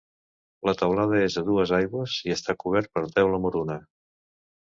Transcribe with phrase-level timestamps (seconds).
[0.67, 3.77] La teulada és a dues aigües i està cobert per teula moruna.